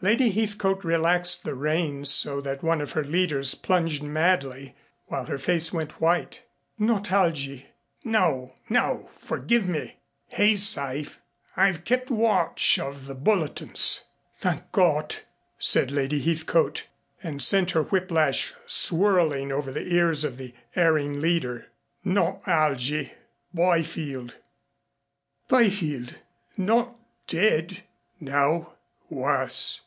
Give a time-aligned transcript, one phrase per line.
[0.00, 4.74] Lady Heathcote relaxed the reins so that one of her leaders plunged madly,
[5.06, 6.42] while her face went white.
[6.78, 7.68] "Not Algy"
[8.04, 9.96] "No, no forgive me.
[10.28, 11.20] He's safe.
[11.56, 14.02] I've kept watch of the bulletins."
[14.36, 15.14] "Thank God!"
[15.56, 16.84] said Lady Heathcote,
[17.22, 21.68] and sent her whiplash swirling over the ears of the erring leader.
[22.04, 23.12] "Not Algy
[23.54, 24.34] Byfield"
[25.48, 26.16] "Byfield
[26.58, 26.94] not
[27.26, 27.84] dead?"
[28.20, 28.74] "No.
[29.08, 29.80] Worse."